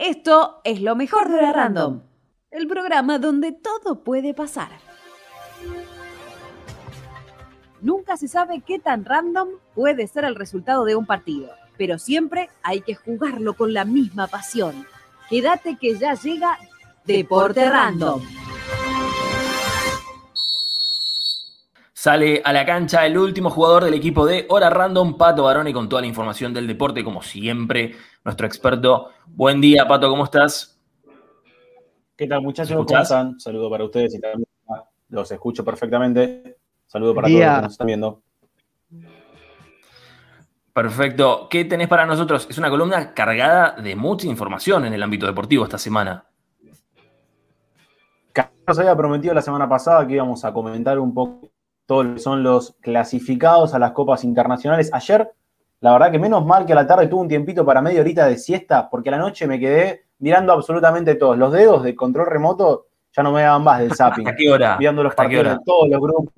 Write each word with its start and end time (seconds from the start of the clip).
Esto 0.00 0.62
es 0.64 0.80
lo 0.80 0.96
mejor 0.96 1.28
de 1.28 1.42
la 1.42 1.52
Random, 1.52 2.00
el 2.50 2.66
programa 2.66 3.18
donde 3.18 3.52
todo 3.52 4.02
puede 4.02 4.32
pasar. 4.32 4.70
Nunca 7.82 8.16
se 8.16 8.26
sabe 8.26 8.62
qué 8.66 8.78
tan 8.78 9.04
random 9.04 9.48
puede 9.74 10.06
ser 10.06 10.24
el 10.24 10.36
resultado 10.36 10.86
de 10.86 10.96
un 10.96 11.04
partido, 11.04 11.50
pero 11.76 11.98
siempre 11.98 12.48
hay 12.62 12.80
que 12.80 12.94
jugarlo 12.94 13.52
con 13.52 13.74
la 13.74 13.84
misma 13.84 14.26
pasión. 14.26 14.86
Quédate 15.28 15.76
que 15.76 15.94
ya 15.94 16.14
llega 16.14 16.58
Deporte 17.04 17.68
Random. 17.68 18.22
Sale 22.00 22.40
a 22.42 22.54
la 22.54 22.64
cancha 22.64 23.04
el 23.04 23.18
último 23.18 23.50
jugador 23.50 23.84
del 23.84 23.92
equipo 23.92 24.24
de 24.24 24.46
Hora 24.48 24.70
Random, 24.70 25.18
Pato 25.18 25.42
Barone, 25.42 25.70
con 25.70 25.86
toda 25.86 26.00
la 26.00 26.08
información 26.08 26.54
del 26.54 26.66
deporte, 26.66 27.04
como 27.04 27.20
siempre, 27.20 27.94
nuestro 28.24 28.46
experto. 28.46 29.10
Buen 29.26 29.60
día, 29.60 29.86
Pato, 29.86 30.08
¿cómo 30.08 30.24
estás? 30.24 30.80
¿Qué 32.16 32.26
tal, 32.26 32.40
muchachos? 32.40 32.74
¿Cómo 32.86 33.02
están? 33.02 33.38
Saludo 33.38 33.68
para 33.68 33.84
ustedes 33.84 34.14
y 34.14 34.18
también 34.18 34.48
los 35.10 35.30
escucho 35.30 35.62
perfectamente. 35.62 36.56
Saludo 36.86 37.14
para 37.14 37.28
todos 37.28 37.38
los 37.38 37.54
que 37.54 37.62
nos 37.64 37.72
están 37.72 37.86
viendo. 37.86 38.22
Perfecto. 40.72 41.48
¿Qué 41.50 41.66
tenés 41.66 41.88
para 41.88 42.06
nosotros? 42.06 42.46
Es 42.48 42.56
una 42.56 42.70
columna 42.70 43.12
cargada 43.12 43.72
de 43.72 43.94
mucha 43.94 44.26
información 44.26 44.86
en 44.86 44.94
el 44.94 45.02
ámbito 45.02 45.26
deportivo 45.26 45.64
esta 45.64 45.76
semana. 45.76 46.24
Nos 48.66 48.78
había 48.78 48.96
prometido 48.96 49.34
la 49.34 49.42
semana 49.42 49.68
pasada 49.68 50.06
que 50.06 50.14
íbamos 50.14 50.46
a 50.46 50.52
comentar 50.54 50.98
un 50.98 51.12
poco 51.12 51.49
todos 51.90 52.06
lo 52.06 52.14
que 52.14 52.20
son 52.20 52.44
los 52.44 52.76
clasificados 52.80 53.74
a 53.74 53.80
las 53.80 53.90
copas 53.90 54.22
internacionales. 54.22 54.90
Ayer, 54.92 55.28
la 55.80 55.92
verdad 55.92 56.12
que 56.12 56.20
menos 56.20 56.46
mal 56.46 56.64
que 56.64 56.72
a 56.72 56.76
la 56.76 56.86
tarde 56.86 57.08
tuve 57.08 57.22
un 57.22 57.28
tiempito 57.28 57.66
para 57.66 57.82
media 57.82 58.00
horita 58.00 58.26
de 58.26 58.38
siesta, 58.38 58.88
porque 58.88 59.08
a 59.08 59.12
la 59.12 59.18
noche 59.18 59.48
me 59.48 59.58
quedé 59.58 60.04
mirando 60.20 60.52
absolutamente 60.52 61.16
todos. 61.16 61.36
Los 61.36 61.52
dedos 61.52 61.82
de 61.82 61.96
control 61.96 62.28
remoto 62.28 62.86
ya 63.10 63.24
no 63.24 63.32
me 63.32 63.42
daban 63.42 63.64
más 63.64 63.80
del 63.80 63.92
zapping. 63.96 64.28
¿A 64.28 64.36
qué 64.36 64.48
hora? 64.48 64.78
Mirando 64.78 65.02
los 65.02 65.16
partidos 65.16 65.46
de 65.46 65.58
todos 65.66 65.88
los 65.88 66.00
grupos. 66.00 66.32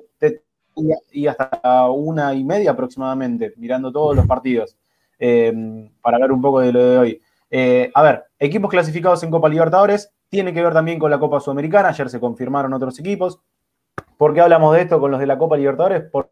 y 1.13 1.27
hasta 1.27 1.91
una 1.91 2.33
y 2.33 2.45
media 2.45 2.71
aproximadamente, 2.71 3.53
mirando 3.59 3.93
todos 3.93 4.17
los 4.17 4.27
partidos, 4.27 4.79
eh, 5.19 5.53
para 6.01 6.17
hablar 6.17 6.33
un 6.33 6.41
poco 6.41 6.61
de 6.61 6.73
lo 6.73 6.83
de 6.83 6.97
hoy. 6.97 7.23
Eh, 7.51 7.91
a 7.93 8.03
ver, 8.03 8.25
equipos 8.39 8.71
clasificados 8.71 9.23
en 9.23 9.31
Copa 9.31 9.51
Libertadores, 9.51 10.15
tiene 10.31 10.55
que 10.55 10.63
ver 10.63 10.73
también 10.73 10.99
con 10.99 11.11
la 11.11 11.19
Copa 11.19 11.41
Sudamericana, 11.41 11.91
ayer 11.91 12.09
se 12.09 12.19
confirmaron 12.19 12.73
otros 12.73 12.99
equipos, 12.99 13.39
¿Por 14.23 14.35
qué 14.35 14.41
hablamos 14.41 14.73
de 14.77 14.83
esto 14.83 15.01
con 15.01 15.11
los 15.11 15.19
de 15.19 15.27
la 15.27 15.37
Copa 15.37 15.57
Libertadores? 15.57 16.05
Por 16.05 16.31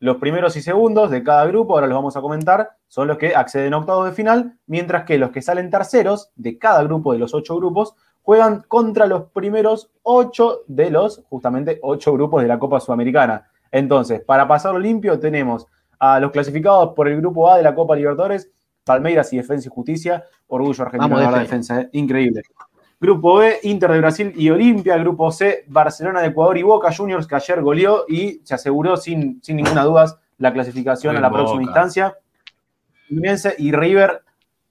los 0.00 0.18
primeros 0.18 0.54
y 0.56 0.60
segundos 0.60 1.10
de 1.10 1.22
cada 1.22 1.46
grupo, 1.46 1.72
ahora 1.72 1.86
los 1.86 1.96
vamos 1.96 2.14
a 2.14 2.20
comentar, 2.20 2.72
son 2.88 3.08
los 3.08 3.16
que 3.16 3.34
acceden 3.34 3.72
a 3.72 3.78
octavos 3.78 4.04
de 4.04 4.12
final, 4.12 4.58
mientras 4.66 5.04
que 5.04 5.16
los 5.16 5.30
que 5.30 5.40
salen 5.40 5.70
terceros 5.70 6.30
de 6.36 6.58
cada 6.58 6.82
grupo 6.82 7.14
de 7.14 7.18
los 7.18 7.32
ocho 7.32 7.56
grupos 7.56 7.94
juegan 8.20 8.64
contra 8.68 9.06
los 9.06 9.30
primeros 9.30 9.90
ocho 10.02 10.60
de 10.66 10.90
los, 10.90 11.22
justamente, 11.30 11.78
ocho 11.80 12.12
grupos 12.12 12.42
de 12.42 12.48
la 12.48 12.58
Copa 12.58 12.80
Sudamericana. 12.80 13.48
Entonces, 13.70 14.20
para 14.20 14.46
pasarlo 14.46 14.78
limpio, 14.78 15.18
tenemos 15.18 15.66
a 15.98 16.20
los 16.20 16.32
clasificados 16.32 16.92
por 16.94 17.08
el 17.08 17.16
grupo 17.16 17.50
A 17.50 17.56
de 17.56 17.62
la 17.62 17.74
Copa 17.74 17.96
Libertadores, 17.96 18.50
Palmeiras 18.84 19.32
y 19.32 19.38
Defensa 19.38 19.68
y 19.68 19.72
Justicia, 19.72 20.24
Orgullo 20.48 20.84
Argentino 20.84 21.18
de 21.18 21.30
la 21.30 21.38
defensa, 21.38 21.80
¿eh? 21.80 21.88
increíble. 21.92 22.42
Grupo 23.02 23.38
B, 23.38 23.58
Inter 23.64 23.90
de 23.90 23.98
Brasil 23.98 24.32
y 24.36 24.48
Olimpia. 24.48 24.96
Grupo 24.96 25.32
C, 25.32 25.64
Barcelona 25.66 26.20
de 26.20 26.28
Ecuador 26.28 26.56
y 26.56 26.62
Boca 26.62 26.94
Juniors, 26.96 27.26
que 27.26 27.34
ayer 27.34 27.60
goleó 27.60 28.04
y 28.06 28.40
se 28.44 28.54
aseguró 28.54 28.96
sin, 28.96 29.42
sin 29.42 29.56
ninguna 29.56 29.82
duda 29.82 30.20
la 30.38 30.52
clasificación 30.52 31.16
a 31.16 31.20
la 31.20 31.28
próxima 31.28 31.64
instancia. 31.64 32.16
Y 33.58 33.72
River, 33.72 34.22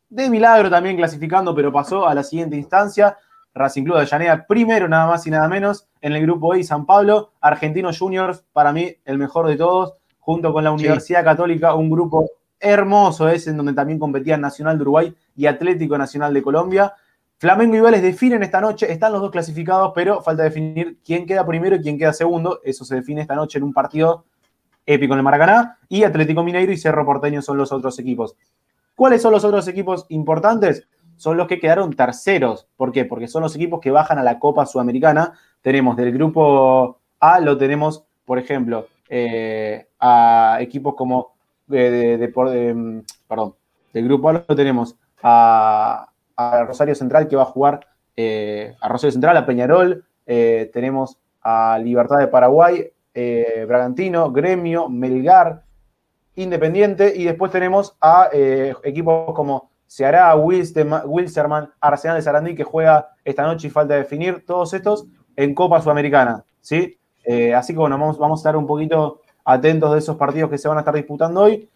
de 0.09 0.29
milagro 0.29 0.69
también 0.69 0.95
clasificando, 0.95 1.53
pero 1.53 1.73
pasó 1.73 2.07
a 2.07 2.15
la 2.15 2.23
siguiente 2.23 2.55
instancia. 2.55 3.17
Racing 3.53 3.83
Club 3.83 3.99
de 3.99 4.05
Llanea, 4.05 4.47
primero 4.47 4.87
nada 4.87 5.07
más 5.07 5.27
y 5.27 5.29
nada 5.29 5.49
menos. 5.49 5.89
En 5.99 6.13
el 6.13 6.21
grupo 6.21 6.55
E, 6.55 6.63
San 6.63 6.85
Pablo. 6.85 7.33
Argentinos 7.41 7.99
Juniors, 7.99 8.45
para 8.53 8.71
mí 8.71 8.95
el 9.03 9.17
mejor 9.17 9.45
de 9.47 9.57
todos, 9.57 9.95
junto 10.19 10.53
con 10.53 10.63
la 10.63 10.71
Universidad 10.71 11.25
Católica, 11.25 11.75
un 11.75 11.89
grupo 11.89 12.29
hermoso 12.61 13.27
es 13.27 13.45
en 13.47 13.57
donde 13.57 13.73
también 13.73 13.99
competían 13.99 14.39
Nacional 14.39 14.77
de 14.77 14.83
Uruguay 14.83 15.13
y 15.35 15.47
Atlético 15.47 15.97
Nacional 15.97 16.33
de 16.33 16.41
Colombia. 16.41 16.93
Flamengo 17.41 17.75
y 17.75 17.79
Vélez 17.79 18.03
definen 18.03 18.43
esta 18.43 18.61
noche, 18.61 18.91
están 18.91 19.11
los 19.13 19.19
dos 19.19 19.31
clasificados, 19.31 19.93
pero 19.95 20.21
falta 20.21 20.43
definir 20.43 20.99
quién 21.03 21.25
queda 21.25 21.43
primero 21.43 21.75
y 21.75 21.81
quién 21.81 21.97
queda 21.97 22.13
segundo. 22.13 22.61
Eso 22.63 22.85
se 22.85 22.93
define 22.93 23.21
esta 23.21 23.33
noche 23.33 23.57
en 23.57 23.63
un 23.63 23.73
partido 23.73 24.25
épico 24.85 25.13
en 25.15 25.17
el 25.17 25.23
Maracaná. 25.23 25.79
Y 25.89 26.03
Atlético 26.03 26.43
Mineiro 26.43 26.71
y 26.71 26.77
Cerro 26.77 27.03
Porteño 27.03 27.41
son 27.41 27.57
los 27.57 27.71
otros 27.71 27.97
equipos. 27.97 28.35
¿Cuáles 28.93 29.23
son 29.23 29.31
los 29.31 29.43
otros 29.43 29.67
equipos 29.67 30.05
importantes? 30.09 30.87
Son 31.15 31.35
los 31.35 31.47
que 31.47 31.59
quedaron 31.59 31.95
terceros. 31.95 32.67
¿Por 32.77 32.91
qué? 32.91 33.05
Porque 33.05 33.27
son 33.27 33.41
los 33.41 33.55
equipos 33.55 33.79
que 33.81 33.89
bajan 33.89 34.19
a 34.19 34.23
la 34.23 34.37
Copa 34.37 34.67
Sudamericana. 34.67 35.33
Tenemos 35.63 35.97
del 35.97 36.11
grupo 36.11 36.99
A, 37.19 37.39
lo 37.39 37.57
tenemos, 37.57 38.03
por 38.23 38.37
ejemplo, 38.37 38.85
eh, 39.09 39.87
a 39.99 40.59
equipos 40.59 40.93
como 40.93 41.33
de, 41.65 42.19
de, 42.19 42.73
mm, 42.75 43.01
perdón, 43.27 43.55
del 43.93 44.05
grupo 44.05 44.29
A 44.29 44.33
lo 44.33 44.55
tenemos 44.55 44.95
a, 45.23 46.10
a 46.35 46.63
Rosario 46.63 46.95
Central 46.95 47.27
que 47.27 47.35
va 47.35 47.43
a 47.43 47.45
jugar 47.45 47.87
eh, 48.15 48.75
a 48.81 48.87
Rosario 48.89 49.13
Central, 49.13 49.37
a 49.37 49.45
Peñarol, 49.45 50.05
eh, 50.25 50.69
tenemos 50.73 51.17
a 51.41 51.79
Libertad 51.79 52.17
de 52.17 52.27
Paraguay, 52.27 52.91
eh, 53.13 53.65
Bragantino, 53.67 54.31
Gremio, 54.31 54.89
Melgar, 54.89 55.63
Independiente 56.35 57.13
y 57.15 57.25
después 57.25 57.51
tenemos 57.51 57.97
a 57.99 58.29
equipos 58.31 59.35
como 59.35 59.69
Ceará, 59.85 60.33
Wilsterman, 60.35 61.69
Arsenal 61.81 62.15
de 62.15 62.21
Sarandí 62.21 62.55
que 62.55 62.63
juega 62.63 63.09
esta 63.25 63.43
noche 63.43 63.67
y 63.67 63.69
falta 63.69 63.95
definir 63.95 64.45
todos 64.45 64.73
estos 64.73 65.05
en 65.35 65.53
Copa 65.53 65.81
Sudamericana, 65.81 66.45
¿sí? 66.61 66.97
así 67.53 67.73
que 67.73 67.79
bueno, 67.79 67.97
vamos, 67.97 68.17
vamos 68.17 68.39
a 68.39 68.41
estar 68.41 68.55
un 68.55 68.65
poquito 68.65 69.19
atentos 69.43 69.91
de 69.91 69.99
esos 69.99 70.15
partidos 70.15 70.49
que 70.49 70.57
se 70.57 70.69
van 70.69 70.77
a 70.77 70.81
estar 70.81 70.95
disputando 70.95 71.41
hoy. 71.41 71.69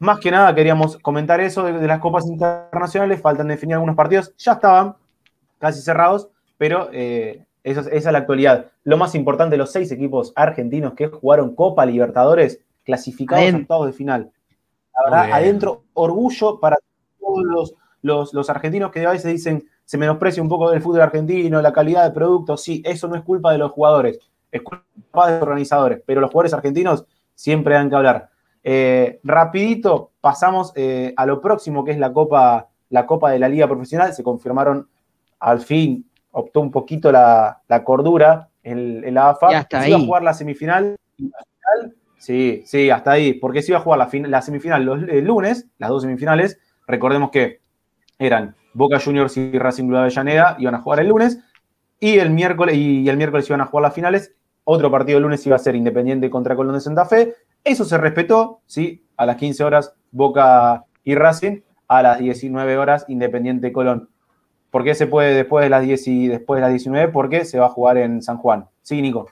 Más 0.00 0.18
que 0.18 0.30
nada 0.30 0.54
queríamos 0.54 0.96
comentar 0.96 1.40
eso 1.40 1.62
de, 1.64 1.86
las 1.86 1.98
copas 1.98 2.26
internacionales, 2.26 3.20
faltan 3.20 3.48
definir 3.48 3.74
algunos 3.74 3.94
partidos, 3.94 4.34
ya 4.38 4.52
estaban 4.52 4.96
casi 5.58 5.82
cerrados, 5.82 6.30
pero 6.56 6.88
eh, 6.90 7.44
esa, 7.62 7.82
es 7.82 8.04
la 8.06 8.16
actualidad. 8.16 8.70
Lo 8.82 8.96
más 8.96 9.14
importante, 9.14 9.58
los 9.58 9.70
seis 9.70 9.92
equipos 9.92 10.32
argentinos 10.36 10.94
que 10.94 11.08
jugaron 11.08 11.54
Copa 11.54 11.84
Libertadores, 11.84 12.60
clasificados 12.82 13.52
a 13.52 13.56
octavos 13.58 13.86
de 13.88 13.92
final. 13.92 14.32
La 14.94 15.04
verdad, 15.04 15.32
adentro, 15.34 15.84
orgullo 15.92 16.58
para 16.60 16.78
todos 17.20 17.76
los, 18.00 18.32
los, 18.32 18.48
argentinos 18.48 18.90
que 18.90 19.04
a 19.04 19.10
veces 19.10 19.30
dicen 19.30 19.68
se 19.84 19.98
menosprecia 19.98 20.42
un 20.42 20.48
poco 20.48 20.70
del 20.70 20.80
fútbol 20.80 21.02
argentino, 21.02 21.60
la 21.60 21.74
calidad 21.74 22.04
de 22.04 22.12
producto. 22.12 22.56
Sí, 22.56 22.80
eso 22.86 23.06
no 23.06 23.16
es 23.16 23.22
culpa 23.22 23.52
de 23.52 23.58
los 23.58 23.70
jugadores, 23.70 24.18
es 24.50 24.62
culpa 24.62 25.26
de 25.26 25.32
los 25.34 25.42
organizadores, 25.42 26.00
pero 26.06 26.22
los 26.22 26.30
jugadores 26.30 26.54
argentinos 26.54 27.04
siempre 27.34 27.74
dan 27.74 27.90
que 27.90 27.96
hablar. 27.96 28.29
Eh, 28.62 29.20
rapidito, 29.24 30.12
pasamos 30.20 30.72
eh, 30.76 31.12
a 31.16 31.26
lo 31.26 31.40
próximo, 31.40 31.84
que 31.84 31.92
es 31.92 31.98
la 31.98 32.12
Copa, 32.12 32.68
la 32.90 33.06
Copa 33.06 33.30
de 33.30 33.38
la 33.38 33.48
Liga 33.48 33.66
Profesional. 33.66 34.12
Se 34.12 34.22
confirmaron, 34.22 34.88
al 35.38 35.60
fin, 35.60 36.08
optó 36.32 36.60
un 36.60 36.70
poquito 36.70 37.10
la, 37.10 37.62
cordura 37.84 38.48
en, 38.62 39.14
la 39.14 39.30
AFA. 39.30 39.58
hasta 39.58 39.88
iba 39.88 39.98
a 39.98 40.00
jugar 40.00 40.22
la 40.22 40.34
semifinal. 40.34 40.96
Sí, 42.18 42.62
sí, 42.66 42.90
hasta 42.90 43.12
ahí. 43.12 43.34
Porque 43.34 43.62
se 43.62 43.72
iba 43.72 43.78
a 43.78 43.82
jugar 43.82 43.98
la, 43.98 44.28
la 44.28 44.42
semifinal 44.42 44.84
los, 44.84 45.02
el 45.02 45.24
lunes, 45.24 45.66
las 45.78 45.90
dos 45.90 46.02
semifinales. 46.02 46.58
Recordemos 46.86 47.30
que 47.30 47.60
eran 48.18 48.54
Boca 48.74 49.00
Juniors 49.00 49.36
y 49.36 49.58
Racing 49.58 49.84
Club 49.84 49.94
de 49.94 50.00
Avellaneda, 50.00 50.56
iban 50.58 50.74
a 50.74 50.80
jugar 50.80 51.00
el 51.00 51.08
lunes. 51.08 51.40
Y 51.98 52.18
el 52.18 52.30
miércoles, 52.30 52.76
y 52.76 53.08
el 53.08 53.16
miércoles 53.16 53.48
iban 53.48 53.60
a 53.60 53.66
jugar 53.66 53.82
las 53.82 53.94
finales. 53.94 54.34
Otro 54.64 54.90
partido 54.90 55.18
el 55.18 55.24
lunes 55.24 55.46
iba 55.46 55.56
a 55.56 55.58
ser 55.58 55.74
Independiente 55.74 56.30
contra 56.30 56.54
Colón 56.56 56.74
de 56.74 56.80
Santa 56.80 57.04
Fe. 57.04 57.34
Eso 57.64 57.84
se 57.84 57.98
respetó, 57.98 58.60
¿sí? 58.66 59.04
A 59.16 59.26
las 59.26 59.36
15 59.36 59.64
horas 59.64 59.94
Boca 60.10 60.84
y 61.04 61.14
Racing, 61.14 61.60
a 61.88 62.02
las 62.02 62.18
19 62.18 62.78
horas 62.78 63.04
Independiente 63.08 63.72
Colón. 63.72 64.08
¿Por 64.70 64.84
qué 64.84 64.94
se 64.94 65.06
puede 65.06 65.34
después 65.34 65.64
de 65.64 65.70
las 65.70 65.82
10 65.82 66.08
y 66.08 66.28
después 66.28 66.58
de 66.58 66.62
las 66.62 66.70
19? 66.70 67.12
Porque 67.12 67.44
se 67.44 67.58
va 67.58 67.66
a 67.66 67.70
jugar 67.70 67.98
en 67.98 68.22
San 68.22 68.38
Juan. 68.38 68.66
Sí, 68.82 69.02
Nico. 69.02 69.28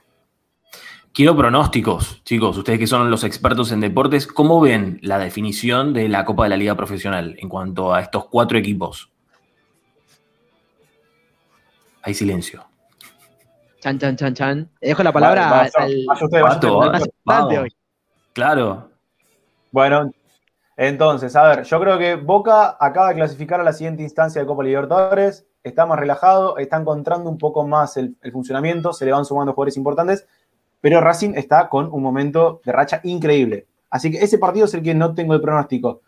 Quiero 1.13 1.35
pronósticos, 1.35 2.23
chicos, 2.23 2.57
ustedes 2.57 2.79
que 2.79 2.87
son 2.87 3.09
los 3.09 3.23
expertos 3.23 3.71
en 3.71 3.81
deportes, 3.81 4.27
¿cómo 4.27 4.61
ven 4.61 4.99
la 5.01 5.17
definición 5.17 5.91
de 5.91 6.07
la 6.07 6.23
Copa 6.23 6.43
de 6.43 6.49
la 6.49 6.57
Liga 6.57 6.75
Profesional 6.75 7.35
en 7.39 7.49
cuanto 7.49 7.93
a 7.93 8.01
estos 8.01 8.25
cuatro 8.27 8.57
equipos? 8.57 9.11
Hay 12.03 12.13
silencio. 12.13 12.63
Chan, 13.81 13.97
chan, 13.97 14.15
chan, 14.15 14.33
chan. 14.33 14.69
Dejo 14.79 15.03
la 15.03 15.11
palabra 15.11 15.69
al, 15.73 16.05
Claro. 18.33 18.89
Bueno, 19.71 20.11
entonces, 20.81 21.35
a 21.35 21.43
ver, 21.43 21.63
yo 21.63 21.79
creo 21.79 21.97
que 21.97 22.15
Boca 22.15 22.77
acaba 22.79 23.09
de 23.09 23.15
clasificar 23.15 23.59
a 23.59 23.63
la 23.63 23.73
siguiente 23.73 24.01
instancia 24.01 24.39
de 24.39 24.47
Copa 24.47 24.63
Libertadores, 24.63 25.45
está 25.61 25.85
más 25.85 25.99
relajado, 25.99 26.57
está 26.57 26.77
encontrando 26.77 27.29
un 27.29 27.37
poco 27.37 27.67
más 27.67 27.97
el, 27.97 28.15
funcionamiento, 28.31 28.93
se 28.93 29.05
le 29.05 29.11
van 29.11 29.25
sumando 29.25 29.53
jugadores 29.53 29.77
importantes, 29.77 30.25
pero 30.81 31.01
Racing 31.01 31.33
está 31.35 31.67
con 31.67 31.91
un 31.91 32.01
momento 32.01 32.61
de 32.63 32.71
racha 32.71 33.01
increíble. 33.03 33.67
Así 33.89 34.09
que 34.09 34.23
ese 34.23 34.37
partido 34.37 34.65
es 34.65 34.73
el 34.73 34.81
que 34.81 34.95
no 34.95 35.13
tengo 35.13 35.33
el 35.33 35.41
pronóstico. 35.41 36.01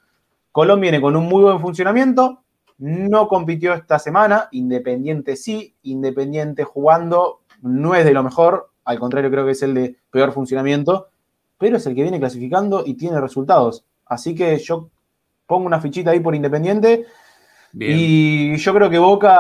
Colón 0.52 0.80
viene 0.80 1.02
con 1.02 1.16
un 1.16 1.28
muy 1.28 1.44
buen 1.44 1.60
funcionamiento, 1.60 2.44
no 2.78 3.28
compitió 3.28 3.74
esta 3.74 4.00
semana, 4.00 4.48
Independiente 4.52 5.36
sí, 5.36 5.76
Independiente 5.84 6.64
jugando 6.64 7.42
no 7.62 7.94
es 7.94 8.06
de 8.06 8.14
lo 8.14 8.24
mejor, 8.24 8.72
al 8.86 9.00
contrario 9.00 9.30
creo 9.30 9.46
que 9.46 9.52
es 9.52 9.62
el 9.64 9.74
de 9.74 9.98
peor 10.10 10.32
funcionamiento, 10.32 11.10
pero 11.62 11.78
es 11.78 11.86
el 11.86 11.94
que 11.94 12.02
viene 12.02 12.18
clasificando 12.20 12.82
y 12.84 12.96
tiene 12.96 13.22
resultados. 13.22 13.86
Así 14.08 14.34
que 14.34 14.58
yo 14.58 14.90
pongo 15.46 15.68
una 15.68 15.80
fichita 15.80 16.10
ahí 16.10 16.20
por 16.20 16.34
Independiente 16.34 17.06
y 17.72 18.58
yo 18.58 18.74
creo 18.74 18.90
que 18.90 18.98
Boca, 18.98 19.40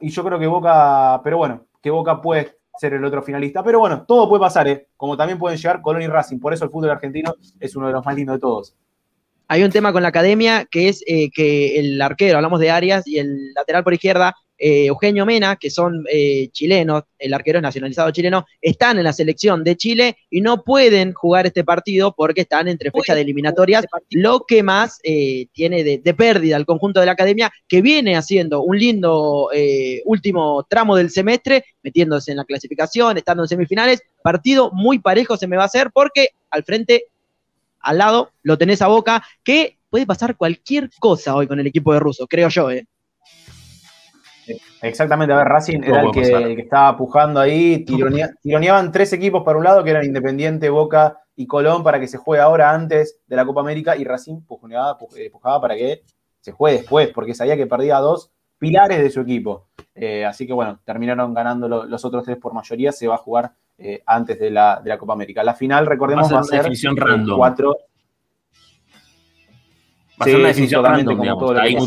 y 0.00 0.10
yo 0.10 0.24
creo 0.24 0.40
que 0.40 0.48
Boca, 0.48 1.20
pero 1.22 1.38
bueno, 1.38 1.66
que 1.80 1.88
Boca 1.88 2.20
puede 2.20 2.58
ser 2.76 2.94
el 2.94 3.04
otro 3.04 3.22
finalista. 3.22 3.62
Pero 3.62 3.78
bueno, 3.78 4.02
todo 4.02 4.28
puede 4.28 4.40
pasar, 4.40 4.66
¿eh? 4.66 4.88
como 4.96 5.16
también 5.16 5.38
pueden 5.38 5.56
llegar 5.56 5.80
Colón 5.80 6.02
y 6.02 6.08
Racing. 6.08 6.40
Por 6.40 6.52
eso 6.52 6.64
el 6.64 6.72
fútbol 6.72 6.90
argentino 6.90 7.36
es 7.60 7.76
uno 7.76 7.86
de 7.86 7.92
los 7.92 8.04
más 8.04 8.16
lindos 8.16 8.34
de 8.34 8.40
todos 8.40 8.74
hay 9.52 9.62
un 9.62 9.70
tema 9.70 9.92
con 9.92 10.00
la 10.00 10.08
academia 10.08 10.64
que 10.64 10.88
es 10.88 11.04
eh, 11.06 11.30
que 11.30 11.78
el 11.78 12.00
arquero, 12.00 12.38
hablamos 12.38 12.58
de 12.58 12.70
Arias, 12.70 13.06
y 13.06 13.18
el 13.18 13.52
lateral 13.52 13.84
por 13.84 13.92
izquierda, 13.92 14.34
eh, 14.64 14.86
Eugenio 14.86 15.26
Mena, 15.26 15.56
que 15.56 15.70
son 15.70 16.04
eh, 16.08 16.48
chilenos, 16.52 17.02
el 17.18 17.34
arquero 17.34 17.58
es 17.58 17.62
nacionalizado 17.62 18.12
chileno, 18.12 18.46
están 18.60 18.96
en 18.98 19.04
la 19.04 19.12
selección 19.12 19.64
de 19.64 19.76
Chile 19.76 20.18
y 20.30 20.40
no 20.40 20.62
pueden 20.62 21.14
jugar 21.14 21.46
este 21.46 21.64
partido 21.64 22.14
porque 22.16 22.42
están 22.42 22.68
entre 22.68 22.92
fechas 22.92 23.16
de 23.16 23.22
eliminatorias, 23.22 23.84
lo 24.10 24.44
que 24.46 24.62
más 24.62 25.00
tiene 25.00 25.82
de, 25.82 25.98
de, 25.98 26.14
pérdida 26.14 26.56
el 26.56 26.64
conjunto 26.64 27.00
de 27.00 27.06
la 27.06 27.12
academia, 27.12 27.50
que 27.66 27.82
viene 27.82 28.16
haciendo 28.16 28.62
un 28.62 28.78
lindo 28.78 29.50
último 30.04 30.64
tramo 30.68 30.96
del 30.96 31.10
semestre, 31.10 31.64
metiéndose 31.82 32.30
en 32.30 32.36
la 32.36 32.44
clasificación, 32.44 33.18
estando 33.18 33.42
en 33.42 33.48
semifinales, 33.48 34.02
partido 34.22 34.70
muy 34.72 35.00
parejo 35.00 35.36
se 35.36 35.48
me 35.48 35.56
va 35.56 35.64
a 35.64 35.66
hacer 35.66 35.90
porque 35.92 36.28
al 36.50 36.62
frente 36.62 37.06
al 37.80 37.98
lado, 37.98 38.30
lo 38.42 38.56
tenés 38.56 38.80
a 38.80 38.86
Boca, 38.86 39.24
que 39.42 39.76
puede 39.90 40.06
pasar 40.06 40.36
cualquier 40.36 40.88
cosa 40.98 41.34
hoy 41.34 41.46
con 41.46 41.60
el 41.60 41.66
equipo 41.66 41.92
de 41.92 42.00
Russo, 42.00 42.26
creo 42.26 42.48
yo. 42.48 42.70
¿eh? 42.70 42.86
Exactamente, 44.82 45.32
a 45.32 45.36
ver, 45.38 45.46
Racing 45.46 45.80
era 45.82 46.02
el 46.02 46.10
que, 46.10 46.62
estaba 46.62 46.96
pujando 46.96 47.40
ahí, 47.40 47.84
tironeaban 47.84 48.92
tres 48.92 49.12
equipos 49.12 49.42
para 49.44 49.58
un 49.58 49.64
lado, 49.64 49.84
que 49.84 49.90
eran 49.90 50.04
Independiente, 50.04 50.70
Boca 50.70 51.18
y 51.36 51.46
Colón, 51.46 51.82
para 51.82 52.00
que 52.00 52.08
se 52.08 52.18
juegue 52.18 52.42
ahora 52.42 52.72
antes 52.72 53.20
de 53.26 53.36
la 53.36 53.44
Copa 53.44 53.60
América, 53.60 53.96
y 53.96 54.04
Racing 54.04 54.42
pujaba, 54.42 54.98
eh, 55.16 55.30
pujaba 55.30 55.60
para 55.60 55.76
que 55.76 56.02
se 56.40 56.52
juegue 56.52 56.78
después, 56.78 57.10
porque 57.14 57.34
sabía 57.34 57.56
que 57.56 57.66
perdía 57.66 57.98
dos 57.98 58.32
pilares 58.58 59.02
de 59.02 59.10
su 59.10 59.20
equipo. 59.20 59.66
Eh, 59.94 60.24
así 60.24 60.46
que 60.46 60.52
bueno, 60.52 60.80
terminaron 60.84 61.34
ganando 61.34 61.68
los 61.68 62.04
otros 62.04 62.24
tres 62.24 62.36
por 62.38 62.54
mayoría, 62.54 62.92
se 62.92 63.08
va 63.08 63.16
a 63.16 63.18
jugar 63.18 63.52
eh, 63.78 64.02
antes 64.06 64.38
de 64.38 64.50
la, 64.50 64.80
de 64.82 64.90
la, 64.90 64.98
Copa 64.98 65.12
América. 65.14 65.42
La 65.42 65.54
final, 65.54 65.86
recordemos, 65.86 66.32
va 66.32 66.40
a 66.40 66.44
ser, 66.44 66.64
va 66.64 66.70
a 66.70 66.74
ser 66.74 66.94
random. 66.94 67.36
cuatro. 67.36 67.76
Va 70.20 70.20
a 70.20 70.24
ser 70.24 70.36
una 70.36 70.48
definición 70.48 70.84
random, 70.84 71.16
como 71.16 71.38
todo 71.38 71.60
ahí 71.60 71.74
muy 71.74 71.86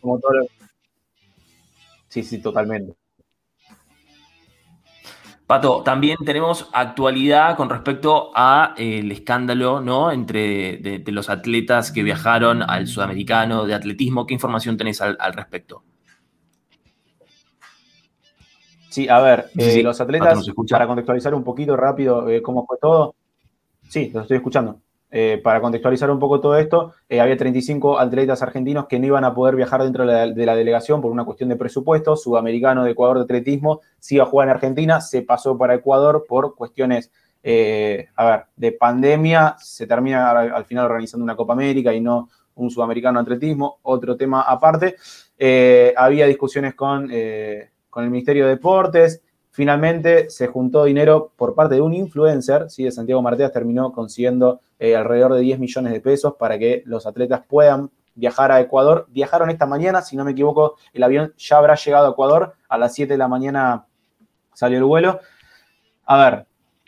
Como 0.00 0.18
todo 0.18 0.32
Sí, 2.14 2.22
sí, 2.22 2.38
totalmente. 2.38 2.94
Pato, 5.48 5.82
también 5.82 6.16
tenemos 6.24 6.70
actualidad 6.72 7.56
con 7.56 7.68
respecto 7.68 8.30
a 8.36 8.72
eh, 8.78 9.00
el 9.00 9.10
escándalo, 9.10 9.80
¿no? 9.80 10.12
Entre 10.12 10.76
de, 10.76 11.02
los 11.10 11.28
atletas 11.28 11.90
que 11.90 12.04
viajaron 12.04 12.62
al 12.62 12.86
sudamericano 12.86 13.66
de 13.66 13.74
atletismo. 13.74 14.26
¿Qué 14.26 14.34
información 14.34 14.76
tenés 14.76 15.00
al 15.00 15.32
respecto? 15.32 15.82
Sí, 18.90 19.08
a 19.08 19.18
ver, 19.18 19.46
eh, 19.58 19.82
los 19.82 20.00
atletas, 20.00 20.38
para 20.70 20.86
contextualizar 20.86 21.34
un 21.34 21.42
poquito 21.42 21.76
rápido 21.76 22.28
eh, 22.28 22.40
cómo 22.40 22.64
fue 22.64 22.78
todo. 22.80 23.16
Sí, 23.88 24.12
lo 24.14 24.20
estoy 24.20 24.36
escuchando. 24.36 24.80
Eh, 25.16 25.40
para 25.44 25.60
contextualizar 25.60 26.10
un 26.10 26.18
poco 26.18 26.40
todo 26.40 26.56
esto, 26.56 26.92
había 27.08 27.36
35 27.36 28.00
atletas 28.00 28.42
argentinos 28.42 28.86
que 28.88 28.98
no 28.98 29.06
iban 29.06 29.24
a 29.24 29.32
poder 29.32 29.54
viajar 29.54 29.80
dentro 29.84 30.04
de 30.04 30.44
la, 30.44 30.56
delegación 30.56 31.00
por 31.00 31.12
una 31.12 31.24
cuestión 31.24 31.48
de 31.50 31.54
presupuesto. 31.54 32.16
Sudamericano 32.16 32.82
de 32.82 32.90
Ecuador 32.90 33.18
de 33.18 33.22
atletismo 33.22 33.80
sí 34.00 34.16
iba 34.16 34.24
a 34.24 34.26
jugar 34.26 34.48
en 34.48 34.54
Argentina, 34.54 35.00
se 35.00 35.22
pasó 35.22 35.56
para 35.56 35.74
Ecuador 35.74 36.24
por 36.28 36.56
cuestiones, 36.56 37.12
a 37.44 38.24
ver, 38.26 38.46
de 38.56 38.72
pandemia. 38.72 39.54
Se 39.60 39.86
termina 39.86 40.32
al, 40.32 40.64
final 40.64 40.86
organizando 40.86 41.22
una 41.22 41.36
Copa 41.36 41.52
América 41.52 41.94
y 41.94 42.00
no 42.00 42.28
un 42.56 42.70
sudamericano 42.70 43.20
de 43.20 43.22
atletismo. 43.22 43.78
Otro 43.82 44.16
tema 44.16 44.42
aparte. 44.42 44.96
había 45.96 46.26
discusiones 46.26 46.74
con 46.74 47.08
con 47.94 48.02
el 48.02 48.10
Ministerio 48.10 48.46
de 48.46 48.56
Deportes. 48.56 49.22
Finalmente 49.54 50.30
se 50.30 50.48
juntó 50.48 50.82
dinero 50.82 51.30
por 51.36 51.54
parte 51.54 51.76
de 51.76 51.80
un 51.80 51.94
influencer, 51.94 52.68
¿sí? 52.70 52.82
de 52.82 52.90
Santiago 52.90 53.22
Marteas 53.22 53.52
terminó 53.52 53.92
consiguiendo 53.92 54.60
eh, 54.80 54.96
alrededor 54.96 55.34
de 55.34 55.42
10 55.42 55.60
millones 55.60 55.92
de 55.92 56.00
pesos 56.00 56.34
para 56.36 56.58
que 56.58 56.82
los 56.86 57.06
atletas 57.06 57.42
puedan 57.48 57.88
viajar 58.16 58.50
a 58.50 58.60
Ecuador. 58.60 59.06
Viajaron 59.10 59.50
esta 59.50 59.64
mañana, 59.64 60.02
si 60.02 60.16
no 60.16 60.24
me 60.24 60.32
equivoco, 60.32 60.74
el 60.92 61.04
avión 61.04 61.34
ya 61.38 61.58
habrá 61.58 61.76
llegado 61.76 62.08
a 62.08 62.10
Ecuador, 62.10 62.54
a 62.68 62.78
las 62.78 62.94
7 62.94 63.14
de 63.14 63.16
la 63.16 63.28
mañana 63.28 63.86
salió 64.54 64.78
el 64.78 64.84
vuelo. 64.84 65.20
A 66.04 66.18
ver, 66.18 66.46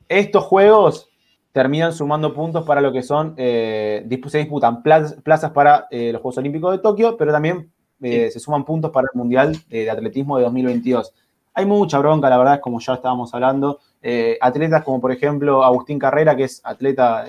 estos 0.08 0.42
juegos 0.42 1.08
terminan 1.52 1.92
sumando 1.92 2.34
puntos 2.34 2.66
para 2.66 2.80
lo 2.80 2.92
que 2.92 3.04
son, 3.04 3.34
eh, 3.36 4.04
se 4.26 4.38
disputan 4.38 4.82
plazas 4.82 5.52
para 5.52 5.86
eh, 5.92 6.10
los 6.10 6.20
Juegos 6.20 6.38
Olímpicos 6.38 6.72
de 6.72 6.78
Tokio, 6.78 7.16
pero 7.16 7.30
también 7.30 7.70
eh, 8.02 8.28
se 8.30 8.40
suman 8.40 8.64
puntos 8.64 8.90
para 8.90 9.08
el 9.12 9.16
Mundial 9.16 9.56
de, 9.68 9.90
Atletismo 9.90 10.36
de 10.36 10.44
2022. 10.44 11.14
Hay 11.56 11.64
mucha 11.64 11.98
bronca, 11.98 12.28
la 12.28 12.36
verdad, 12.36 12.54
es 12.56 12.60
como 12.60 12.78
ya 12.80 12.92
estábamos 12.92 13.32
hablando. 13.32 13.80
Eh, 14.02 14.36
atletas 14.42 14.84
como, 14.84 15.00
por 15.00 15.10
ejemplo, 15.10 15.64
Agustín 15.64 15.98
Carrera, 15.98 16.36
que 16.36 16.44
es 16.44 16.60
atleta 16.62 17.24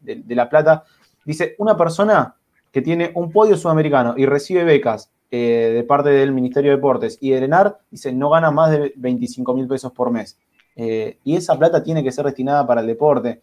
de, 0.00 0.34
La 0.34 0.48
Plata, 0.48 0.84
dice, 1.26 1.54
una 1.58 1.76
persona 1.76 2.34
que 2.72 2.80
tiene 2.80 3.12
un 3.14 3.30
podio 3.30 3.54
sudamericano 3.54 4.14
y 4.16 4.24
recibe 4.24 4.64
becas 4.64 5.10
eh, 5.30 5.72
de 5.74 5.84
parte 5.84 6.08
del 6.08 6.32
Ministerio 6.32 6.70
de 6.70 6.76
Deportes 6.78 7.18
y 7.20 7.30
de 7.30 7.44
ENAR, 7.44 7.78
dice, 7.90 8.12
no 8.12 8.30
gana 8.30 8.50
más 8.50 8.70
de 8.70 8.94
25 8.96 9.52
mil 9.52 9.68
pesos 9.68 9.92
por 9.92 10.10
mes. 10.10 10.38
y 10.74 11.36
esa 11.36 11.58
plata 11.58 11.82
tiene 11.82 12.02
que 12.02 12.12
ser 12.12 12.24
destinada 12.24 12.66
para 12.66 12.80
el 12.80 12.86
deporte. 12.86 13.42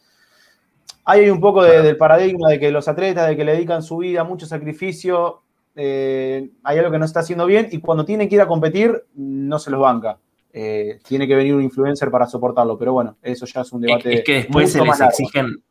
Hay 1.06 1.30
un 1.30 1.40
poco 1.40 1.62
del 1.64 1.98
paradigma 1.98 2.50
de 2.50 2.60
que 2.60 2.72
los 2.72 2.88
atletas, 2.88 3.28
de 3.28 3.38
que 3.38 3.46
le 3.46 3.54
dedican 3.54 3.84
su 3.84 3.98
vida, 3.98 4.24
mucho 4.24 4.48
sacrificio, 4.48 5.44
eh, 5.76 6.52
hay 6.64 6.78
algo 6.78 6.92
que 6.92 7.00
no 7.00 7.06
está 7.06 7.22
haciendo 7.22 7.46
bien 7.46 7.68
y 7.72 7.80
cuando 7.80 8.06
tiene 8.06 8.30
que 8.30 8.36
ir 8.36 8.42
a 8.42 8.48
competir 8.48 9.06
no 9.16 9.60
se 9.60 9.72
los 9.72 9.80
banca. 9.80 10.20
Eh, 10.56 11.00
tiene 11.08 11.28
que 11.28 11.36
venir 11.36 11.56
un 11.56 11.64
influencer 11.64 12.12
para 12.12 12.28
soportarlo, 12.28 12.78
pero 12.78 12.94
bueno, 12.94 13.18
eso 13.24 13.48
ya 13.48 13.62
es 13.62 13.72
un 13.74 13.82
debate. 13.82 14.14
Es 14.14 14.24
que 14.24 14.34
después 14.34 14.72
se 14.72 14.84
les 14.84 15.02
exigen, 15.02 15.64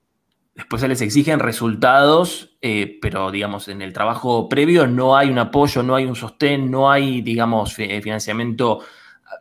después 0.57 0.83
se 0.83 0.89
les 0.89 1.01
exigen 1.01 1.39
resultados, 1.39 2.57
eh, 2.61 2.99
pero 3.01 3.31
digamos, 3.31 3.69
en 3.69 3.81
el 3.81 3.93
trabajo 3.93 4.49
previo 4.49 4.89
no 4.89 5.17
hay 5.17 5.31
un 5.31 5.39
apoyo, 5.39 5.85
no 5.85 5.95
hay 5.95 6.05
un 6.05 6.17
sostén, 6.17 6.69
no 6.69 6.91
hay, 6.91 7.23
digamos, 7.23 7.75
financiamiento. 7.75 8.81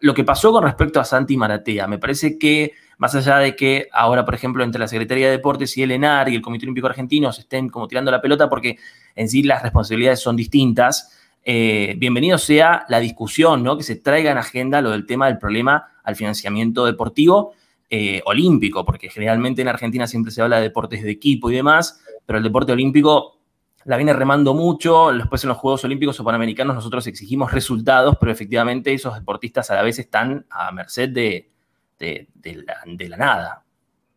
Lo 0.01 0.13
que 0.13 0.23
pasó 0.23 0.51
con 0.51 0.63
respecto 0.63 0.99
a 0.99 1.03
Santi 1.03 1.35
Maratea, 1.35 1.87
me 1.87 1.97
parece 1.97 2.37
que 2.37 2.73
más 3.01 3.15
allá 3.15 3.39
de 3.39 3.55
que 3.55 3.87
ahora, 3.91 4.23
por 4.23 4.35
ejemplo, 4.35 4.63
entre 4.63 4.77
la 4.77 4.87
Secretaría 4.87 5.25
de 5.25 5.31
Deportes 5.31 5.75
y 5.75 5.81
el 5.81 5.89
ENAR 5.89 6.29
y 6.29 6.35
el 6.35 6.41
Comité 6.43 6.65
Olímpico 6.65 6.85
Argentino 6.85 7.31
se 7.31 7.41
estén 7.41 7.67
como 7.67 7.87
tirando 7.87 8.11
la 8.11 8.21
pelota 8.21 8.47
porque 8.47 8.77
en 9.15 9.27
sí 9.27 9.41
las 9.41 9.63
responsabilidades 9.63 10.19
son 10.19 10.35
distintas, 10.35 11.20
eh, 11.43 11.95
bienvenido 11.97 12.37
sea 12.37 12.85
la 12.87 12.99
discusión, 12.99 13.63
¿no? 13.63 13.77
Que 13.77 13.83
se 13.83 13.95
traiga 13.95 14.31
en 14.31 14.37
agenda 14.37 14.81
lo 14.81 14.91
del 14.91 15.05
tema 15.05 15.27
del 15.27 15.39
problema 15.39 15.87
al 16.03 16.15
financiamiento 16.15 16.85
deportivo 16.85 17.53
eh, 17.89 18.21
olímpico, 18.25 18.85
porque 18.85 19.09
generalmente 19.09 19.61
en 19.61 19.67
Argentina 19.67 20.07
siempre 20.07 20.31
se 20.31 20.41
habla 20.41 20.57
de 20.57 20.63
deportes 20.63 21.03
de 21.03 21.11
equipo 21.11 21.49
y 21.49 21.55
demás, 21.55 22.01
pero 22.25 22.37
el 22.37 22.43
deporte 22.43 22.71
olímpico 22.71 23.37
la 23.85 23.97
viene 23.97 24.13
remando 24.13 24.53
mucho. 24.53 25.11
Después 25.11 25.43
en 25.43 25.49
los 25.49 25.57
Juegos 25.57 25.83
Olímpicos 25.83 26.19
o 26.19 26.23
Panamericanos 26.23 26.75
nosotros 26.75 27.07
exigimos 27.07 27.51
resultados, 27.51 28.15
pero 28.19 28.31
efectivamente 28.31 28.93
esos 28.93 29.15
deportistas 29.15 29.69
a 29.71 29.75
la 29.75 29.81
vez 29.81 29.99
están 29.99 30.45
a 30.49 30.71
merced 30.71 31.09
de, 31.09 31.49
de, 31.97 32.27
la, 33.09 33.17
nada. 33.17 33.63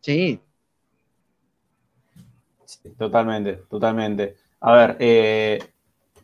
Sí. 0.01 0.39
Totalmente, 2.97 3.63
totalmente. 3.69 4.35
A 4.61 4.73
ver, 4.73 4.97
eh, 4.99 5.59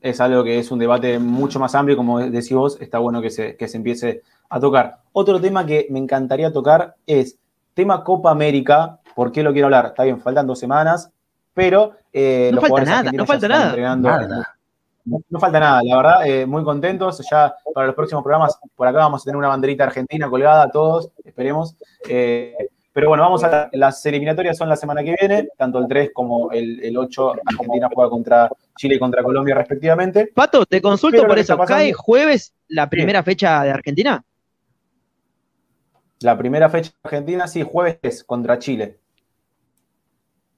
es 0.02 0.20
algo 0.20 0.44
que 0.44 0.60
es 0.60 0.72
un 0.72 0.80
debate 0.80 1.20
mucho 1.20 1.60
más 1.60 1.76
amplio, 1.76 1.96
como 1.96 2.20
decís 2.20 2.54
vos, 2.54 2.78
está 2.82 3.00
bueno 3.00 3.22
que 3.22 3.30
se, 3.30 3.56
que 3.56 3.68
se 3.68 3.78
empiece 3.78 4.22
a 4.50 4.60
tocar. 4.60 4.98
Otro 5.14 5.40
tema 5.40 5.66
que 5.66 5.88
me 5.90 6.00
encantaría 6.00 6.52
tocar 6.52 6.96
es 7.06 7.38
tema 7.74 8.04
Copa 8.04 8.32
América. 8.32 9.00
¿Por 9.16 9.32
qué 9.32 9.44
lo 9.44 9.54
quiero 9.54 9.68
hablar? 9.68 9.88
Está 9.88 10.04
bien, 10.04 10.20
faltan 10.20 10.48
dos 10.48 10.60
semanas, 10.60 11.12
pero 11.54 11.94
eh, 12.12 12.52
no 12.54 12.62
falta 12.62 12.84
nada, 12.84 13.12
no 13.12 13.26
falta 13.26 13.48
nada. 13.48 14.56
No, 15.04 15.40
falta 15.40 15.60
nada, 15.60 15.82
la 15.84 15.98
verdad, 15.98 16.28
eh, 16.28 16.46
muy 16.46 16.64
contentos. 16.64 17.22
Ya 17.30 17.56
para 17.74 17.88
los 17.88 17.96
próximos 17.96 18.24
programas, 18.24 18.60
por 18.76 18.88
acá 18.88 19.00
vamos 19.00 19.22
a 19.22 19.26
tener 19.26 19.36
una 19.36 19.48
banderita 19.48 19.84
argentina 19.84 20.30
colgada, 20.30 20.70
todos, 20.70 21.10
esperemos. 21.24 21.76
Eh, 22.08 22.56
pero 22.94 23.08
bueno, 23.08 23.24
vamos 23.24 23.44
a 23.44 23.70
las 23.72 24.06
eliminatorias 24.06 24.58
son 24.58 24.68
la 24.68 24.76
semana 24.76 25.02
que 25.02 25.16
viene, 25.20 25.48
tanto 25.58 25.80
el 25.80 25.88
3 25.88 26.12
como 26.14 26.52
el, 26.52 26.96
8, 26.96 27.34
Argentina 27.46 27.90
juega 27.94 28.10
contra 28.10 28.50
Chile 28.78 29.00
contra 29.00 29.24
Colombia 29.24 29.56
respectivamente. 29.56 30.32
Pato, 30.34 30.66
te 30.66 30.82
consulto 30.82 31.26
por 31.26 31.38
eso, 31.38 31.58
¿cae 31.60 31.94
jueves 31.94 32.54
la 32.68 32.90
primera 32.90 33.24
fecha 33.24 33.64
de 33.64 33.72
Argentina? 33.72 34.24
La 36.22 36.38
primera 36.38 36.70
fecha 36.70 36.92
de 36.92 36.98
Argentina, 37.04 37.48
sí, 37.48 37.64
jueves 37.64 38.00
es 38.02 38.24
contra 38.24 38.60
Chile. 38.60 39.00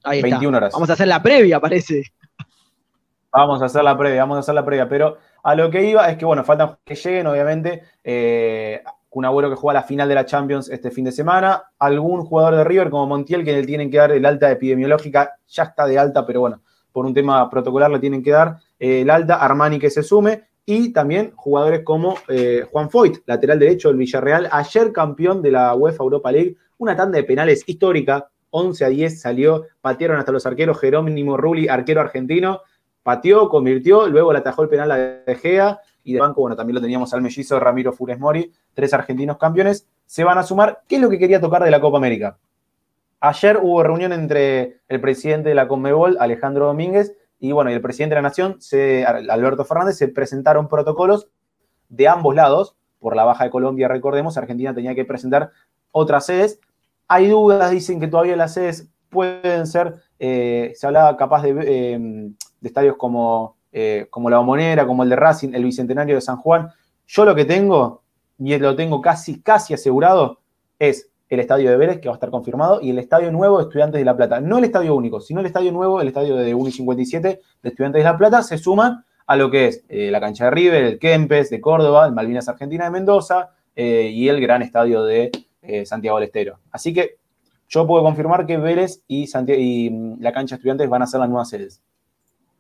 Ahí 0.03 0.21
21 0.21 0.57
horas. 0.57 0.73
Vamos 0.73 0.89
a 0.89 0.93
hacer 0.93 1.07
la 1.07 1.23
previa, 1.23 1.59
parece. 1.59 2.03
Vamos 3.31 3.61
a 3.61 3.65
hacer 3.65 3.83
la 3.83 3.97
previa, 3.97 4.21
vamos 4.21 4.37
a 4.37 4.39
hacer 4.41 4.53
la 4.53 4.65
previa. 4.65 4.87
Pero 4.87 5.17
a 5.41 5.55
lo 5.55 5.71
que 5.71 5.83
iba 5.83 6.07
es 6.09 6.17
que, 6.17 6.25
bueno, 6.25 6.43
faltan 6.43 6.77
que 6.83 6.95
lleguen, 6.95 7.27
obviamente. 7.27 7.83
Eh, 8.03 8.83
un 9.11 9.25
abuelo 9.25 9.49
que 9.49 9.55
juega 9.55 9.79
la 9.79 9.85
final 9.85 10.09
de 10.09 10.15
la 10.15 10.25
Champions 10.25 10.69
este 10.69 10.91
fin 10.91 11.05
de 11.05 11.11
semana. 11.11 11.63
Algún 11.79 12.25
jugador 12.25 12.55
de 12.57 12.63
River 12.63 12.89
como 12.89 13.07
Montiel 13.07 13.45
que 13.45 13.53
le 13.53 13.63
tienen 13.63 13.89
que 13.89 13.97
dar 13.97 14.11
el 14.11 14.25
alta 14.25 14.51
epidemiológica. 14.51 15.37
Ya 15.47 15.63
está 15.63 15.85
de 15.85 15.97
alta, 15.97 16.25
pero 16.25 16.41
bueno, 16.41 16.61
por 16.93 17.05
un 17.05 17.13
tema 17.13 17.49
protocolar 17.49 17.91
le 17.91 17.99
tienen 17.99 18.23
que 18.23 18.31
dar 18.31 18.59
eh, 18.79 19.01
el 19.01 19.09
alta. 19.09 19.35
Armani 19.35 19.79
que 19.79 19.89
se 19.89 20.03
sume. 20.03 20.43
Y 20.65 20.93
también 20.93 21.33
jugadores 21.35 21.81
como 21.83 22.15
eh, 22.29 22.65
Juan 22.71 22.89
Foyt, 22.89 23.17
lateral 23.25 23.59
derecho 23.59 23.89
del 23.89 23.97
Villarreal, 23.97 24.47
ayer 24.49 24.93
campeón 24.93 25.41
de 25.41 25.51
la 25.51 25.75
UEFA 25.75 26.03
Europa 26.03 26.31
League. 26.31 26.55
Una 26.77 26.95
tanda 26.95 27.17
de 27.17 27.25
penales 27.25 27.63
histórica. 27.67 28.29
11 28.55 28.85
a 28.85 28.89
10 28.89 29.19
salió, 29.19 29.65
patearon 29.81 30.19
hasta 30.19 30.31
los 30.31 30.45
arqueros 30.45 30.79
Jerónimo 30.79 31.37
Rulli, 31.37 31.67
arquero 31.67 32.01
argentino, 32.01 32.61
pateó, 33.01 33.49
convirtió, 33.49 34.07
luego 34.07 34.31
le 34.31 34.39
atajó 34.39 34.61
el 34.61 34.69
penal 34.69 34.91
a 34.91 34.97
De 34.97 35.35
Gea 35.35 35.79
y 36.03 36.13
de 36.13 36.19
banco, 36.19 36.41
bueno, 36.41 36.55
también 36.55 36.75
lo 36.75 36.81
teníamos 36.81 37.11
al 37.15 37.23
mellizo 37.23 37.59
Ramiro 37.59 37.93
Fures 37.93 38.19
Mori, 38.19 38.51
tres 38.75 38.93
argentinos 38.93 39.37
campeones, 39.37 39.87
se 40.05 40.23
van 40.23 40.37
a 40.37 40.43
sumar. 40.43 40.83
¿Qué 40.87 40.97
es 40.97 41.01
lo 41.01 41.09
que 41.09 41.17
quería 41.17 41.41
tocar 41.41 41.63
de 41.63 41.71
la 41.71 41.81
Copa 41.81 41.97
América? 41.97 42.37
Ayer 43.25 43.57
hubo 43.61 43.81
reunión 43.83 44.11
entre 44.11 44.81
el 44.89 44.99
presidente 44.99 45.47
de 45.47 45.55
la 45.55 45.69
Conmebol, 45.69 46.17
Alejandro 46.19 46.65
Domínguez, 46.65 47.15
y 47.39 47.53
bueno, 47.53 47.69
el 47.71 47.79
presidente 47.79 48.15
de 48.15 48.21
la 48.21 48.27
Nación, 48.27 48.59
Alberto 49.29 49.63
Fernández, 49.63 49.95
se 49.95 50.09
presentaron 50.09 50.67
protocolos 50.67 51.29
de 51.87 52.09
ambos 52.09 52.35
lados. 52.35 52.75
Por 52.99 53.15
la 53.15 53.23
baja 53.23 53.45
de 53.45 53.49
Colombia, 53.49 53.87
recordemos, 53.87 54.37
Argentina 54.37 54.75
tenía 54.75 54.93
que 54.93 55.05
presentar 55.05 55.51
otras 55.91 56.25
sedes. 56.25 56.59
Hay 57.07 57.29
dudas, 57.29 57.71
dicen 57.71 58.01
que 58.01 58.07
todavía 58.07 58.35
las 58.35 58.55
sedes 58.55 58.89
pueden 59.09 59.67
ser, 59.67 59.95
eh, 60.19 60.73
se 60.75 60.85
hablaba 60.85 61.15
capaz 61.15 61.43
de, 61.43 61.49
eh, 61.61 61.97
de 61.99 62.67
estadios 62.67 62.97
como 62.97 63.55
eh, 63.71 64.07
como 64.09 64.29
la 64.29 64.37
Bombonera, 64.37 64.85
como 64.85 65.01
el 65.01 65.09
de 65.09 65.15
Racing, 65.15 65.53
el 65.53 65.63
Bicentenario 65.63 66.15
de 66.15 66.21
San 66.21 66.37
Juan. 66.37 66.69
Yo 67.07 67.23
lo 67.23 67.33
que 67.33 67.45
tengo, 67.45 68.03
y 68.37 68.57
lo 68.57 68.75
tengo 68.75 69.01
casi, 69.01 69.41
casi 69.41 69.73
asegurado, 69.73 70.41
es 70.77 71.09
el 71.33 71.39
estadio 71.39 71.69
de 71.69 71.77
Vélez, 71.77 71.99
que 71.99 72.07
va 72.07 72.13
a 72.13 72.17
estar 72.17 72.29
confirmado, 72.29 72.81
y 72.81 72.89
el 72.89 72.99
estadio 72.99 73.31
nuevo 73.31 73.57
de 73.57 73.63
Estudiantes 73.63 73.99
de 73.99 74.05
La 74.05 74.15
Plata. 74.15 74.39
No 74.39 74.57
el 74.57 74.63
estadio 74.63 74.95
único, 74.95 75.19
sino 75.19 75.39
el 75.39 75.45
estadio 75.45 75.71
nuevo, 75.71 76.01
el 76.01 76.07
estadio 76.07 76.35
de 76.35 76.53
1 76.53 76.71
57 76.71 77.41
de 77.61 77.69
Estudiantes 77.69 77.99
de 77.99 78.03
La 78.03 78.17
Plata, 78.17 78.43
se 78.43 78.57
suman 78.57 79.03
a 79.25 79.35
lo 79.35 79.49
que 79.49 79.67
es 79.67 79.85
eh, 79.89 80.11
la 80.11 80.19
cancha 80.19 80.45
de 80.45 80.51
River, 80.51 80.83
el 80.83 80.99
Kempes 80.99 81.49
de 81.49 81.61
Córdoba, 81.61 82.05
el 82.05 82.13
Malvinas 82.13 82.49
Argentina 82.49 82.85
de 82.85 82.91
Mendoza 82.91 83.51
eh, 83.75 84.09
y 84.13 84.27
el 84.29 84.41
gran 84.41 84.61
estadio 84.61 85.03
de 85.03 85.31
Santiago 85.85 86.17
del 86.17 86.25
Estero. 86.25 86.59
Así 86.71 86.93
que 86.93 87.17
yo 87.69 87.87
puedo 87.87 88.03
confirmar 88.03 88.45
que 88.45 88.57
Vélez 88.57 89.01
y, 89.07 89.27
y 89.57 89.89
mm, 89.89 90.21
la 90.21 90.31
cancha 90.31 90.55
de 90.55 90.57
Estudiantes 90.57 90.89
van 90.89 91.01
a 91.01 91.07
ser 91.07 91.21
las 91.21 91.29
nuevas 91.29 91.49
sedes. 91.49 91.81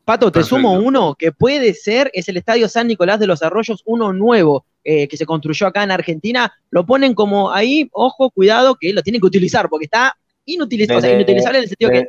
Pato, 0.05 0.31
te 0.31 0.43
sumo 0.43 0.73
uno 0.73 1.15
que 1.15 1.31
puede 1.31 1.73
ser, 1.73 2.11
es 2.13 2.27
el 2.27 2.37
Estadio 2.37 2.67
San 2.67 2.87
Nicolás 2.87 3.19
de 3.19 3.27
los 3.27 3.41
Arroyos, 3.41 3.83
uno 3.85 4.11
nuevo 4.11 4.65
eh, 4.83 5.07
que 5.07 5.17
se 5.17 5.25
construyó 5.25 5.67
acá 5.67 5.83
en 5.83 5.91
Argentina. 5.91 6.53
Lo 6.69 6.85
ponen 6.85 7.13
como 7.13 7.51
ahí, 7.51 7.89
ojo, 7.91 8.29
cuidado, 8.31 8.75
que 8.75 8.93
lo 8.93 9.01
tienen 9.01 9.21
que 9.21 9.27
utilizar 9.27 9.69
porque 9.69 9.85
está 9.85 10.15
inutilizable, 10.45 11.13
inutilizable 11.13 11.57
en 11.59 11.63
el 11.63 11.69
sentido 11.69 11.91
que... 11.91 12.07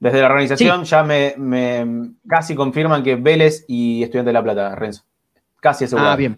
Desde 0.00 0.20
la 0.20 0.26
organización 0.26 0.82
ya 0.82 1.04
me, 1.04 1.36
casi 2.26 2.56
confirman 2.56 3.04
que 3.04 3.14
Vélez 3.14 3.64
y 3.68 4.02
Estudiante 4.02 4.30
de 4.30 4.32
La 4.32 4.42
Plata, 4.42 4.74
Renzo. 4.74 5.04
Casi 5.60 5.84
asegurado. 5.84 6.10
Ah, 6.10 6.16
bien. 6.16 6.36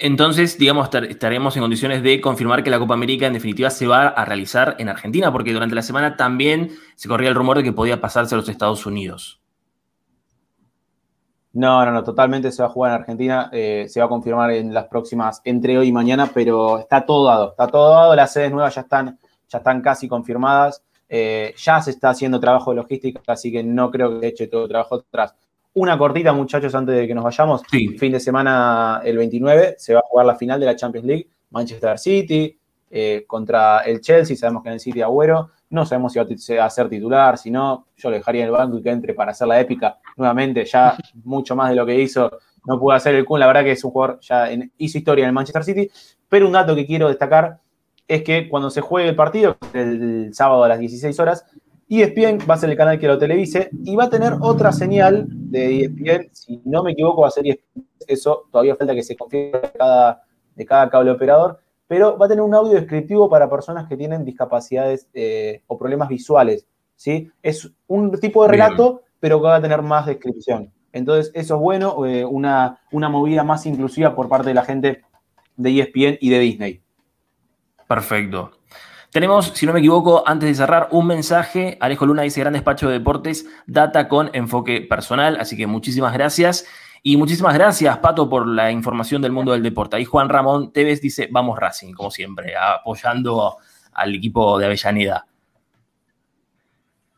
Entonces, 0.00 0.58
digamos, 0.58 0.90
estaremos 1.08 1.56
en 1.56 1.62
condiciones 1.62 2.02
de 2.02 2.20
confirmar 2.20 2.64
que 2.64 2.70
la 2.70 2.80
Copa 2.80 2.94
América 2.94 3.28
en 3.28 3.34
definitiva 3.34 3.70
se 3.70 3.86
va 3.86 4.08
a 4.08 4.24
realizar 4.24 4.74
en 4.80 4.88
Argentina, 4.88 5.30
porque 5.30 5.52
durante 5.52 5.76
la 5.76 5.82
semana 5.82 6.16
también 6.16 6.72
se 6.96 7.06
corría 7.06 7.28
el 7.28 7.36
rumor 7.36 7.58
de 7.58 7.62
que 7.62 7.72
podía 7.72 8.00
pasarse 8.00 8.34
a 8.34 8.38
los 8.38 8.48
Estados 8.48 8.84
Unidos. 8.84 9.40
No, 11.56 11.86
no, 11.86 11.90
no, 11.90 12.04
totalmente 12.04 12.52
se 12.52 12.62
va 12.62 12.68
a 12.68 12.70
jugar 12.70 12.92
en 12.92 13.00
Argentina, 13.00 13.48
eh, 13.50 13.86
se 13.88 13.98
va 13.98 14.04
a 14.04 14.08
confirmar 14.10 14.50
en 14.50 14.74
las 14.74 14.88
próximas, 14.88 15.40
entre 15.42 15.78
hoy 15.78 15.88
y 15.88 15.92
mañana, 15.92 16.30
pero 16.34 16.78
está 16.80 17.06
todo 17.06 17.28
dado, 17.28 17.50
está 17.52 17.66
todo 17.66 17.94
dado, 17.94 18.14
las 18.14 18.30
sedes 18.30 18.52
nuevas 18.52 18.74
ya 18.74 18.82
están, 18.82 19.18
ya 19.48 19.56
están 19.56 19.80
casi 19.80 20.06
confirmadas, 20.06 20.82
eh, 21.08 21.54
ya 21.56 21.80
se 21.80 21.92
está 21.92 22.10
haciendo 22.10 22.38
trabajo 22.38 22.72
de 22.72 22.76
logística, 22.76 23.22
así 23.28 23.50
que 23.50 23.62
no 23.62 23.90
creo 23.90 24.20
que 24.20 24.26
eche 24.26 24.48
todo 24.48 24.68
trabajo 24.68 24.96
atrás. 24.96 25.34
Una 25.72 25.96
cortita, 25.96 26.34
muchachos, 26.34 26.74
antes 26.74 26.94
de 26.94 27.06
que 27.06 27.14
nos 27.14 27.24
vayamos. 27.24 27.62
Fin 27.70 28.12
de 28.12 28.20
semana, 28.20 29.00
el 29.02 29.16
29, 29.16 29.76
se 29.78 29.94
va 29.94 30.00
a 30.00 30.06
jugar 30.06 30.26
la 30.26 30.34
final 30.34 30.60
de 30.60 30.66
la 30.66 30.76
Champions 30.76 31.06
League. 31.06 31.28
Manchester 31.50 31.98
City 31.98 32.58
eh, 32.90 33.24
contra 33.26 33.80
el 33.80 34.02
Chelsea. 34.02 34.36
Sabemos 34.36 34.62
que 34.62 34.68
en 34.68 34.74
el 34.74 34.80
City 34.80 35.00
Agüero. 35.00 35.52
No 35.70 35.84
sabemos 35.84 36.12
si 36.12 36.18
va 36.56 36.64
a 36.64 36.70
ser 36.70 36.88
titular, 36.88 37.38
si 37.38 37.50
no, 37.50 37.86
yo 37.96 38.10
le 38.10 38.18
dejaría 38.18 38.42
en 38.42 38.46
el 38.46 38.52
banco 38.52 38.78
y 38.78 38.82
que 38.82 38.90
entre 38.90 39.14
para 39.14 39.32
hacer 39.32 39.48
la 39.48 39.60
épica. 39.60 39.98
Nuevamente, 40.16 40.64
ya 40.64 40.96
mucho 41.24 41.56
más 41.56 41.70
de 41.70 41.76
lo 41.76 41.84
que 41.84 42.00
hizo. 42.00 42.30
No 42.66 42.78
pudo 42.78 42.92
hacer 42.92 43.14
el 43.14 43.24
Kun. 43.24 43.40
La 43.40 43.46
verdad 43.46 43.64
que 43.64 43.72
es 43.72 43.84
un 43.84 43.90
jugador 43.90 44.18
ya 44.20 44.48
hizo 44.78 44.98
historia 44.98 45.24
en 45.24 45.28
el 45.28 45.34
Manchester 45.34 45.64
City. 45.64 45.90
Pero 46.28 46.46
un 46.46 46.52
dato 46.52 46.74
que 46.74 46.86
quiero 46.86 47.08
destacar 47.08 47.60
es 48.08 48.22
que 48.22 48.48
cuando 48.48 48.70
se 48.70 48.80
juegue 48.80 49.08
el 49.08 49.16
partido, 49.16 49.56
el 49.72 50.30
sábado 50.32 50.64
a 50.64 50.68
las 50.68 50.78
16 50.78 51.18
horas, 51.18 51.44
ESPN 51.88 52.38
va 52.48 52.54
a 52.54 52.58
ser 52.58 52.70
el 52.70 52.76
canal 52.76 52.98
que 52.98 53.06
lo 53.06 53.18
televise 53.18 53.70
y 53.84 53.94
va 53.94 54.04
a 54.04 54.10
tener 54.10 54.34
otra 54.40 54.72
señal 54.72 55.26
de 55.28 55.82
ESPN, 55.82 56.30
si 56.32 56.60
no 56.64 56.82
me 56.82 56.92
equivoco 56.92 57.22
va 57.22 57.28
a 57.28 57.30
ser 57.30 57.46
ESPN, 57.46 57.86
eso 58.06 58.48
todavía 58.50 58.74
falta 58.74 58.94
que 58.94 59.02
se 59.02 59.16
confirme 59.16 59.60
de 59.60 59.72
cada, 59.72 60.22
de 60.54 60.66
cada 60.66 60.90
cable 60.90 61.12
operador, 61.12 61.60
pero 61.88 62.18
va 62.18 62.26
a 62.26 62.28
tener 62.28 62.42
un 62.42 62.54
audio 62.54 62.74
descriptivo 62.74 63.28
para 63.28 63.48
personas 63.48 63.88
que 63.88 63.96
tienen 63.96 64.24
discapacidades 64.24 65.08
eh, 65.14 65.62
o 65.66 65.78
problemas 65.78 66.08
visuales, 66.08 66.66
¿sí? 66.96 67.30
Es 67.42 67.70
un 67.86 68.18
tipo 68.18 68.42
de 68.42 68.50
relato, 68.50 69.02
pero 69.20 69.40
que 69.40 69.46
va 69.46 69.56
a 69.56 69.62
tener 69.62 69.82
más 69.82 70.06
descripción. 70.06 70.72
Entonces, 70.92 71.30
eso 71.34 71.56
es 71.56 71.60
bueno, 71.60 72.06
eh, 72.06 72.24
una, 72.24 72.80
una 72.90 73.08
movida 73.08 73.44
más 73.44 73.66
inclusiva 73.66 74.14
por 74.14 74.28
parte 74.28 74.48
de 74.48 74.54
la 74.54 74.64
gente 74.64 75.02
de 75.56 75.80
ESPN 75.80 76.18
y 76.20 76.30
de 76.30 76.38
Disney. 76.38 76.82
Perfecto. 77.86 78.52
Tenemos, 79.10 79.52
si 79.54 79.64
no 79.64 79.72
me 79.72 79.78
equivoco, 79.78 80.24
antes 80.26 80.48
de 80.48 80.54
cerrar, 80.54 80.88
un 80.90 81.06
mensaje. 81.06 81.78
Alejo 81.80 82.06
Luna 82.06 82.22
dice 82.22 82.40
Gran 82.40 82.52
Despacho 82.52 82.88
de 82.88 82.98
Deportes, 82.98 83.46
data 83.66 84.08
con 84.08 84.30
enfoque 84.34 84.82
personal. 84.82 85.38
Así 85.40 85.56
que 85.56 85.66
muchísimas 85.66 86.12
gracias. 86.12 86.66
Y 87.08 87.16
muchísimas 87.16 87.54
gracias, 87.54 87.98
Pato, 87.98 88.28
por 88.28 88.48
la 88.48 88.72
información 88.72 89.22
del 89.22 89.30
mundo 89.30 89.52
del 89.52 89.62
deporte. 89.62 89.94
Ahí 89.94 90.04
Juan 90.04 90.28
Ramón 90.28 90.72
Tevez 90.72 91.00
dice, 91.00 91.28
vamos 91.30 91.56
Racing, 91.56 91.92
como 91.92 92.10
siempre, 92.10 92.54
apoyando 92.56 93.58
al 93.92 94.12
equipo 94.12 94.58
de 94.58 94.66
Avellaneda. 94.66 95.24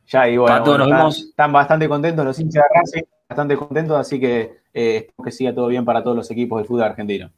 Ya, 0.07 0.29
y 0.29 0.37
bueno, 0.37 1.09
están, 1.09 1.53
bastante 1.53 1.89
contentos 1.89 2.23
los 2.23 2.39
hinchas 2.39 2.65
de 2.65 2.79
Racing, 2.79 3.03
bastante 3.31 3.57
contentos, 3.57 3.97
así 3.97 4.21
que 4.21 4.59
eh, 4.75 4.97
espero 4.97 5.25
que 5.25 5.31
siga 5.31 5.55
todo 5.55 5.69
bien 5.69 5.87
para 5.87 6.05
todos 6.05 6.19
los 6.19 6.31
equipos 6.31 6.59
del 6.59 6.67
fútbol 6.67 6.83
argentino. 6.83 7.31